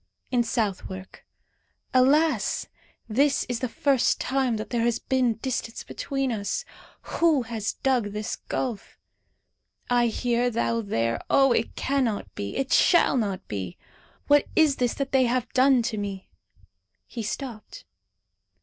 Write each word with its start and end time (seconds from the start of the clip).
In 0.31 0.41
Southwark. 0.41 1.23
Alas! 1.93 2.65
this 3.07 3.45
is 3.47 3.59
the 3.59 3.69
first 3.69 4.19
time 4.19 4.57
that 4.57 4.71
there 4.71 4.81
has 4.81 4.97
been 4.97 5.35
distance 5.35 5.83
between 5.83 6.31
us. 6.31 6.65
Who 7.19 7.43
has 7.43 7.73
dug 7.73 8.05
this 8.05 8.35
gulf? 8.37 8.97
I 9.91 10.07
here, 10.07 10.49
thou 10.49 10.81
there. 10.81 11.21
Oh, 11.29 11.51
it 11.51 11.75
cannot 11.75 12.33
be; 12.33 12.57
it 12.57 12.73
shall 12.73 13.15
not 13.15 13.47
be! 13.47 13.77
What 14.25 14.47
is 14.55 14.77
this 14.77 14.95
that 14.95 15.11
they 15.11 15.25
have 15.25 15.53
done 15.53 15.83
to 15.83 15.99
me?" 15.99 16.31
He 17.05 17.21
stopped. 17.21 17.85